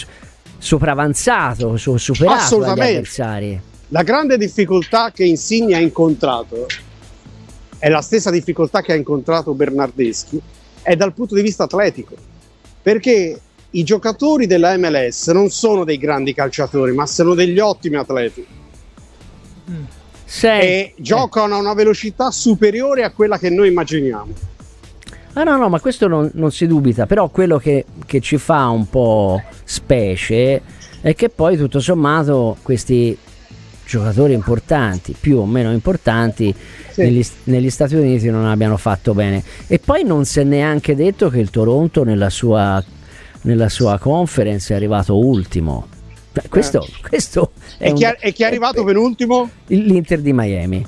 sopravanzato, 0.58 1.76
superato 1.76 2.58
dagli 2.58 2.80
avversari. 2.80 3.60
La 3.88 4.02
grande 4.02 4.37
difficoltà 4.37 5.11
che 5.12 5.25
Insigne 5.25 5.75
ha 5.75 5.80
incontrato 5.80 6.66
è 7.78 7.88
la 7.88 8.02
stessa 8.02 8.30
difficoltà 8.30 8.83
che 8.83 8.92
ha 8.92 8.97
incontrato 8.97 9.54
Bernardeschi, 9.54 10.40
è 10.83 10.95
dal 10.97 11.14
punto 11.14 11.35
di 11.35 11.42
vista 11.42 11.64
atletico, 11.64 12.14
perché 12.83 13.40
i 13.71 13.85
giocatori 13.85 14.47
della 14.47 14.76
MLS 14.76 15.28
non 15.28 15.49
sono 15.49 15.85
dei 15.85 15.97
grandi 15.97 16.35
calciatori, 16.35 16.92
ma 16.92 17.07
sono 17.07 17.35
degli 17.35 17.59
ottimi 17.59 17.97
atleti. 17.97 18.47
Mm. 19.71 19.85
Sei. 20.25 20.61
E 20.61 20.95
giocano 20.99 21.54
a 21.54 21.59
una 21.59 21.73
velocità 21.73 22.30
superiore 22.30 23.04
a 23.04 23.11
quella 23.11 23.38
che 23.38 23.49
noi 23.49 23.68
immaginiamo. 23.68 24.33
Ah 25.35 25.45
no, 25.45 25.57
no, 25.57 25.68
ma 25.68 25.80
questo 25.80 26.09
non, 26.09 26.30
non 26.35 26.50
si 26.50 26.66
dubita, 26.66 27.07
però 27.07 27.28
quello 27.28 27.59
che, 27.59 27.85
che 28.04 28.21
ci 28.21 28.37
fa 28.38 28.68
un 28.68 28.88
po' 28.88 29.40
specie 29.64 30.61
è 31.00 31.14
che 31.14 31.28
poi 31.28 31.57
tutto 31.57 31.80
sommato 31.80 32.57
questi 32.62 33.16
giocatori 33.88 34.35
importanti, 34.35 35.16
più 35.18 35.38
o 35.38 35.47
meno 35.47 35.73
importanti, 35.73 36.54
sì. 36.90 37.00
negli, 37.00 37.26
negli, 37.45 37.71
Stati 37.71 37.95
Uniti 37.95 38.28
non 38.28 38.45
abbiano 38.45 38.76
fatto 38.76 39.14
bene. 39.14 39.42
E 39.66 39.78
poi 39.78 40.04
non 40.04 40.26
si 40.26 40.40
è 40.40 40.45
neanche 40.45 40.95
detto 40.95 41.30
che 41.30 41.38
il 41.38 41.49
Toronto 41.49 42.04
nella 42.04 42.28
sua, 42.28 42.85
nella 43.42 43.71
sua 43.71 43.99
conference 43.99 44.75
è 44.75 44.76
arrivato 44.76 45.16
ultimo. 45.16 45.88
Questo, 46.49 46.83
eh. 46.83 47.09
questo 47.09 47.52
è 47.78 47.88
e, 47.88 47.92
chi, 47.95 48.04
un, 48.04 48.14
è 48.18 48.33
chi 48.33 48.42
è 48.42 48.47
arrivato 48.47 48.83
è, 48.83 48.85
penultimo? 48.85 49.50
L'Inter 49.68 50.21
di 50.21 50.33
Miami. 50.35 50.87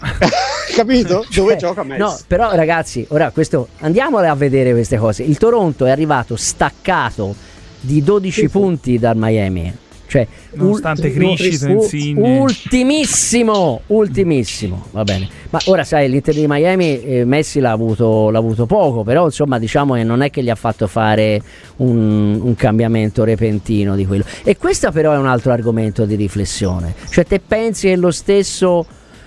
Capito? 0.74 1.26
Cioè, 1.28 1.42
Dove 1.44 1.56
gioca 1.56 1.82
Messi? 1.82 2.00
No, 2.00 2.18
però 2.26 2.54
ragazzi, 2.54 3.04
ora 3.10 3.30
questo 3.32 3.68
andiamo 3.80 4.16
a 4.16 4.34
vedere 4.34 4.72
queste 4.72 4.96
cose. 4.96 5.22
Il 5.22 5.36
Toronto 5.36 5.84
è 5.84 5.90
arrivato 5.90 6.36
staccato 6.36 7.34
di 7.80 8.02
12 8.02 8.40
sì, 8.40 8.48
punti 8.48 8.98
dal 8.98 9.16
Miami 9.16 9.88
cioè, 10.10 10.26
Nonostante 10.54 11.06
ult- 11.06 11.14
Criscito 11.14 11.68
Insigne. 11.68 12.38
Ultimissimo, 12.40 13.82
ultimissimo, 13.86 14.86
va 14.90 15.04
bene. 15.04 15.28
Ma 15.50 15.60
ora 15.66 15.84
sai, 15.84 16.10
l'Inter 16.10 16.34
di 16.34 16.46
Miami 16.48 17.00
eh, 17.00 17.24
Messi 17.24 17.60
l'ha 17.60 17.70
avuto, 17.70 18.28
l'ha 18.30 18.38
avuto, 18.38 18.66
poco, 18.66 19.04
però 19.04 19.26
insomma 19.26 19.60
diciamo 19.60 19.94
che 19.94 20.02
non 20.02 20.22
è 20.22 20.30
che 20.30 20.42
gli 20.42 20.50
ha 20.50 20.56
fatto 20.56 20.88
fare 20.88 21.40
un, 21.76 22.40
un 22.42 22.56
cambiamento 22.56 23.22
repentino 23.22 23.94
di 23.94 24.04
quello. 24.04 24.24
E 24.42 24.56
questo 24.56 24.90
però 24.90 25.12
è 25.12 25.16
un 25.16 25.28
altro 25.28 25.52
argomento 25.52 26.04
di 26.04 26.16
riflessione. 26.16 26.92
Cioè 27.08 27.24
te 27.24 27.38
pensi 27.38 27.86
che 27.86 27.94
lo 27.94 28.10
stesso 28.10 28.84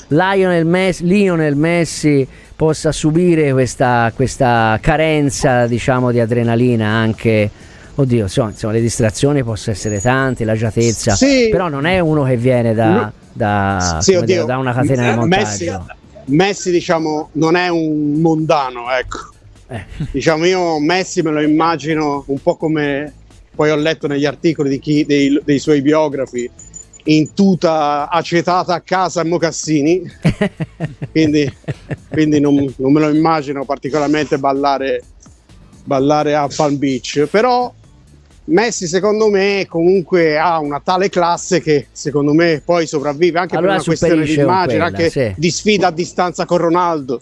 Lionel 0.07 0.65
Messi, 0.65 1.05
Lionel 1.05 1.55
Messi 1.55 2.27
possa 2.57 2.91
subire 2.91 3.53
questa, 3.53 4.11
questa 4.13 4.77
carenza 4.81 5.65
diciamo 5.65 6.11
di 6.11 6.19
adrenalina 6.19 6.87
anche 6.87 7.49
oddio, 7.95 8.23
insomma, 8.23 8.49
insomma, 8.49 8.73
le 8.73 8.81
distrazioni 8.81 9.43
possono 9.43 9.75
essere 9.75 9.99
tante, 9.99 10.45
l'agiatezza, 10.45 11.15
sì. 11.15 11.49
però 11.49 11.67
non 11.67 11.85
è 11.85 11.99
uno 11.99 12.23
che 12.23 12.37
viene 12.37 12.73
da, 12.73 13.11
da, 13.31 13.99
sì, 14.01 14.19
dire, 14.23 14.45
da 14.45 14.57
una 14.57 14.73
catena 14.73 15.11
di 15.11 15.17
montaggio. 15.17 15.41
Messi, 15.41 15.71
Messi, 16.25 16.71
diciamo, 16.71 17.29
non 17.33 17.55
è 17.55 17.67
un 17.67 18.13
mondano, 18.21 18.91
ecco. 18.91 19.31
Eh. 19.67 19.83
Diciamo, 20.11 20.45
io 20.45 20.79
Messi 20.79 21.21
me 21.21 21.31
lo 21.31 21.41
immagino 21.41 22.23
un 22.27 22.41
po' 22.41 22.55
come 22.55 23.13
poi 23.55 23.69
ho 23.69 23.75
letto 23.75 24.07
negli 24.07 24.25
articoli 24.25 24.79
chi, 24.79 25.05
dei, 25.05 25.39
dei, 25.43 25.59
suoi 25.59 25.81
biografi 25.81 26.49
in 27.05 27.33
tuta 27.33 28.09
acetata 28.09 28.73
a 28.73 28.81
casa 28.81 29.21
a 29.21 29.25
mocassini 29.25 30.01
quindi, 31.11 31.51
quindi 32.09 32.39
non, 32.39 32.73
non, 32.77 32.91
me 32.91 32.99
lo 33.01 33.09
immagino 33.09 33.65
particolarmente 33.65 34.37
ballare, 34.37 35.03
ballare 35.83 36.35
a 36.35 36.47
Palm 36.47 36.77
Beach 36.77 37.27
però 37.29 37.71
Messi 38.45 38.87
secondo 38.87 39.29
me 39.29 39.65
comunque 39.69 40.37
ha 40.37 40.59
una 40.59 40.81
tale 40.83 41.07
classe 41.07 41.61
che 41.61 41.87
secondo 41.91 42.33
me 42.33 42.61
poi 42.63 42.85
sopravvive 42.85 43.39
anche 43.39 43.55
allora 43.55 43.77
per 43.77 43.81
una 43.81 43.85
questione 43.85 44.25
di 44.25 44.39
immagine, 44.39 44.83
anche 44.83 45.09
sì. 45.09 45.33
di 45.37 45.49
sfida 45.49 45.87
a 45.87 45.91
distanza 45.91 46.45
con 46.45 46.57
Ronaldo. 46.57 47.19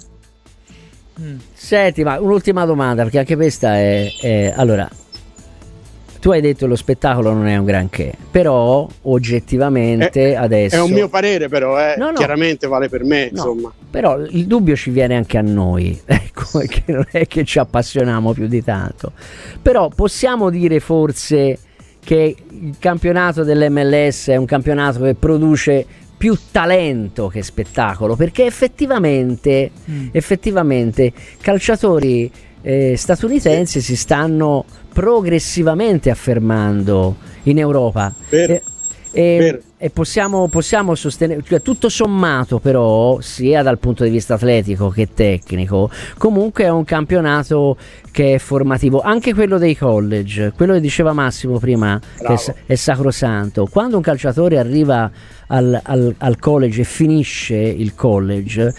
Mm. 1.19 1.37
Senti, 1.53 2.03
ma 2.03 2.19
un'ultima 2.19 2.65
domanda, 2.65 3.03
perché 3.03 3.19
anche 3.19 3.35
questa 3.35 3.75
è, 3.77 4.11
è 4.19 4.53
allora 4.55 4.89
tu 6.21 6.29
hai 6.29 6.39
detto 6.39 6.59
che 6.59 6.67
lo 6.67 6.75
spettacolo 6.75 7.33
non 7.33 7.47
è 7.47 7.57
un 7.57 7.65
granché, 7.65 8.13
però 8.29 8.87
oggettivamente 9.01 10.33
è, 10.33 10.35
adesso... 10.35 10.75
È 10.75 10.81
un 10.81 10.91
mio 10.91 11.09
parere 11.09 11.49
però, 11.49 11.79
eh. 11.79 11.95
no, 11.97 12.11
no. 12.11 12.13
chiaramente 12.13 12.67
vale 12.67 12.89
per 12.89 13.03
me, 13.03 13.23
no, 13.23 13.29
insomma. 13.31 13.73
Però 13.89 14.19
il 14.19 14.45
dubbio 14.45 14.75
ci 14.75 14.91
viene 14.91 15.15
anche 15.15 15.39
a 15.39 15.41
noi, 15.41 15.99
ecco, 16.05 16.59
che 16.59 16.83
non 16.85 17.07
è 17.09 17.25
che 17.25 17.43
ci 17.43 17.57
appassioniamo 17.57 18.33
più 18.33 18.45
di 18.45 18.63
tanto. 18.63 19.13
Però 19.63 19.89
possiamo 19.89 20.51
dire 20.51 20.79
forse 20.79 21.57
che 22.03 22.35
il 22.49 22.75
campionato 22.77 23.43
dell'MLS 23.43 24.27
è 24.27 24.35
un 24.35 24.45
campionato 24.45 25.01
che 25.01 25.15
produce 25.15 25.83
più 26.15 26.37
talento 26.51 27.29
che 27.29 27.41
spettacolo, 27.41 28.15
perché 28.15 28.45
effettivamente, 28.45 29.71
mm. 29.89 30.09
effettivamente 30.11 31.11
calciatori 31.41 32.31
eh, 32.61 32.95
statunitensi 32.97 33.81
si 33.81 33.95
stanno 33.95 34.65
progressivamente 34.93 36.09
affermando 36.09 37.15
in 37.43 37.59
Europa. 37.59 38.13
E, 38.29 38.61
E, 39.13 39.61
e 39.77 39.89
possiamo, 39.89 40.47
possiamo, 40.47 40.95
sostenere, 40.95 41.41
cioè, 41.45 41.61
tutto 41.61 41.89
sommato 41.89 42.59
però, 42.59 43.19
sia 43.19 43.61
dal 43.61 43.77
punto 43.77 44.05
di 44.05 44.09
vista 44.09 44.35
atletico 44.35 44.87
che 44.87 45.09
tecnico, 45.13 45.89
comunque 46.17 46.63
è 46.63 46.69
un 46.69 46.85
campionato 46.85 47.75
che 48.11 48.35
è 48.35 48.37
formativo, 48.37 49.01
anche 49.01 49.33
quello 49.33 49.57
dei 49.57 49.75
college, 49.75 50.53
quello 50.55 50.73
che 50.73 50.79
diceva 50.79 51.11
Massimo 51.11 51.59
prima, 51.59 51.99
Bravo. 52.19 52.35
che 52.35 52.51
è, 52.51 52.55
è, 52.67 52.75
sacrosanto. 52.75 53.67
Quando 53.69 53.97
un 53.97 54.01
calciatore 54.01 54.57
arriva 54.57 55.11
al, 55.47 55.77
al, 55.83 56.15
al 56.17 56.39
college 56.39 56.81
e 56.81 56.85
finisce 56.85 57.55
il 57.55 57.93
college, 57.95 58.73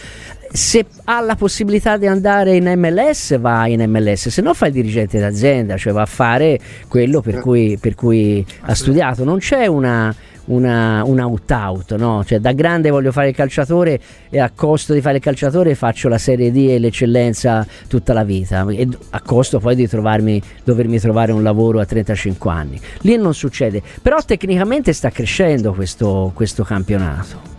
se 0.52 0.84
ha 1.04 1.20
la 1.20 1.34
possibilità 1.34 1.96
di 1.96 2.06
andare 2.06 2.56
in 2.56 2.70
MLS 2.76 3.38
va 3.38 3.66
in 3.66 3.82
MLS, 3.88 4.28
se 4.28 4.42
no 4.42 4.52
fa 4.52 4.66
il 4.66 4.72
dirigente 4.72 5.18
d'azienda, 5.18 5.76
cioè 5.76 5.92
va 5.92 6.02
a 6.02 6.06
fare 6.06 6.58
quello 6.88 7.20
per 7.22 7.36
eh. 7.36 7.40
cui, 7.40 7.78
per 7.80 7.94
cui 7.94 8.44
ha 8.60 8.74
studiato. 8.74 9.24
Non 9.24 9.38
c'è 9.38 9.66
una, 9.66 10.14
una, 10.46 11.02
un 11.04 11.18
out-out, 11.18 11.94
no? 11.96 12.22
Cioè, 12.24 12.38
da 12.38 12.52
grande 12.52 12.90
voglio 12.90 13.12
fare 13.12 13.30
il 13.30 13.34
calciatore 13.34 13.98
e 14.28 14.40
a 14.40 14.50
costo 14.54 14.92
di 14.92 15.00
fare 15.00 15.16
il 15.16 15.22
calciatore 15.22 15.74
faccio 15.74 16.08
la 16.08 16.18
Serie 16.18 16.52
D 16.52 16.68
e 16.68 16.78
l'eccellenza 16.78 17.66
tutta 17.88 18.12
la 18.12 18.24
vita, 18.24 18.66
e 18.68 18.86
a 19.10 19.20
costo 19.22 19.58
poi 19.58 19.74
di 19.74 19.88
trovarmi, 19.88 20.40
dovermi 20.64 20.98
trovare 20.98 21.32
un 21.32 21.42
lavoro 21.42 21.80
a 21.80 21.86
35 21.86 22.50
anni. 22.50 22.80
Lì 23.00 23.16
non 23.16 23.32
succede, 23.32 23.82
però 24.02 24.18
tecnicamente 24.22 24.92
sta 24.92 25.10
crescendo 25.10 25.72
questo, 25.72 26.30
questo 26.34 26.62
campionato. 26.62 27.51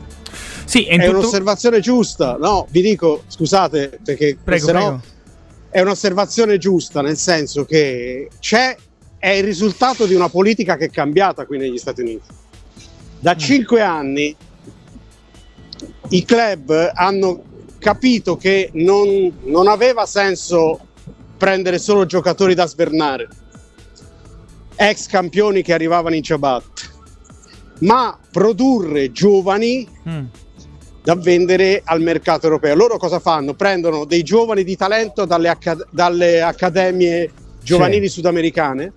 Sì, 0.66 0.86
è, 0.86 0.98
tutto... 0.98 1.20
un'osservazione 1.20 1.80
giusta. 1.80 2.38
No, 2.40 2.68
vi 2.70 2.82
dico, 2.82 3.24
scusate, 3.28 4.00
perché 4.04 4.38
prego, 4.42 4.66
prego. 4.68 5.02
è 5.70 5.82
un'osservazione 5.82 6.58
giusta, 6.58 7.02
nel 7.02 7.18
senso 7.18 7.66
che 7.66 8.30
c'è, 8.40 8.76
è 9.18 9.30
il 9.30 9.44
risultato 9.44 10.06
di 10.06 10.14
una 10.14 10.30
politica 10.30 10.78
che 10.78 10.86
è 10.86 10.90
cambiata 10.90 11.46
qui 11.46 11.58
negli 11.58 11.78
Stati 11.78 12.02
Uniti. 12.02 12.28
Da 13.20 13.36
mm. 13.36 13.38
cinque 13.38 13.82
anni 13.82 14.36
i 16.10 16.26
club 16.26 16.92
hanno 16.94 17.44
capito 17.80 18.38
che 18.38 18.70
non, 18.74 19.32
non 19.44 19.68
aveva 19.68 20.06
senso 20.06 20.80
prendere 21.38 21.80
solo 21.80 22.06
giocatori 22.06 22.54
da 22.54 22.66
svernare, 22.66 23.28
ex 24.76 25.08
campioni 25.08 25.62
che 25.62 25.74
arrivavano 25.74 26.16
in 26.16 26.24
ciabatte, 26.24 26.82
ma 27.80 28.18
produrre 28.32 29.12
giovani 29.12 29.88
mm 30.08 30.26
da 31.04 31.16
vendere 31.16 31.82
al 31.84 32.02
mercato 32.02 32.46
europeo. 32.46 32.76
Loro 32.76 32.98
cosa 32.98 33.20
fanno? 33.20 33.54
Prendono 33.54 34.06
dei 34.06 34.24
giovani 34.24 34.64
di 34.64 34.78
talento 34.78 35.26
dalle, 35.26 35.50
accad- 35.50 35.88
dalle 35.92 36.42
accademie 36.42 37.30
giovanili 37.62 38.08
sì. 38.08 38.14
sudamericane. 38.16 38.94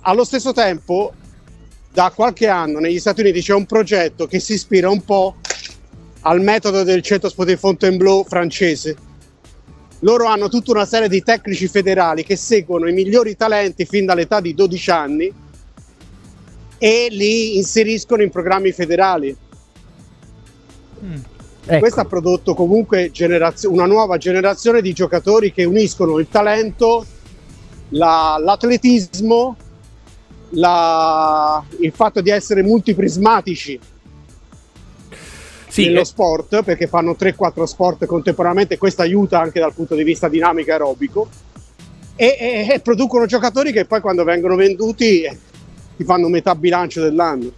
Allo 0.00 0.24
stesso 0.24 0.52
tempo, 0.52 1.12
da 1.92 2.12
qualche 2.14 2.48
anno 2.48 2.80
negli 2.80 2.98
Stati 2.98 3.20
Uniti 3.20 3.40
c'è 3.40 3.54
un 3.54 3.66
progetto 3.66 4.26
che 4.26 4.40
si 4.40 4.54
ispira 4.54 4.90
un 4.90 5.04
po' 5.04 5.36
al 6.22 6.40
metodo 6.40 6.82
del 6.82 7.02
Centro 7.02 7.28
Sport 7.28 7.48
di 7.48 7.56
Fontainebleau 7.56 8.24
francese. 8.24 8.96
Loro 10.00 10.26
hanno 10.26 10.48
tutta 10.48 10.72
una 10.72 10.84
serie 10.86 11.08
di 11.08 11.22
tecnici 11.22 11.68
federali 11.68 12.24
che 12.24 12.36
seguono 12.36 12.88
i 12.88 12.92
migliori 12.92 13.36
talenti 13.36 13.84
fin 13.84 14.06
dall'età 14.06 14.40
di 14.40 14.54
12 14.54 14.90
anni 14.90 15.32
e 16.78 17.06
li 17.10 17.56
inseriscono 17.56 18.22
in 18.22 18.30
programmi 18.30 18.72
federali 18.72 19.36
Mm. 21.08 21.16
Ecco. 21.70 21.80
Questo 21.80 22.00
ha 22.00 22.04
prodotto 22.06 22.54
comunque 22.54 23.10
generazio- 23.10 23.70
una 23.70 23.84
nuova 23.84 24.16
generazione 24.16 24.80
di 24.80 24.94
giocatori 24.94 25.52
che 25.52 25.64
uniscono 25.64 26.18
il 26.18 26.28
talento, 26.30 27.04
la, 27.90 28.40
l'atletismo, 28.42 29.56
la, 30.50 31.62
il 31.80 31.92
fatto 31.92 32.22
di 32.22 32.30
essere 32.30 32.62
multiprismatici 32.62 33.78
sì, 35.68 35.84
nello 35.84 36.00
eh. 36.00 36.04
sport, 36.04 36.62
perché 36.62 36.86
fanno 36.86 37.14
3-4 37.18 37.62
sport 37.64 38.06
contemporaneamente, 38.06 38.78
questo 38.78 39.02
aiuta 39.02 39.38
anche 39.40 39.60
dal 39.60 39.74
punto 39.74 39.94
di 39.94 40.02
vista 40.02 40.28
dinamico 40.28 40.70
aerobico, 40.70 41.28
e, 42.16 42.36
e, 42.38 42.68
e 42.72 42.80
producono 42.80 43.26
giocatori 43.26 43.72
che 43.72 43.84
poi 43.84 44.00
quando 44.00 44.24
vengono 44.24 44.56
venduti 44.56 45.22
eh, 45.22 45.38
ti 45.96 46.04
fanno 46.04 46.28
metà 46.28 46.54
bilancio 46.54 47.02
dell'anno. 47.02 47.52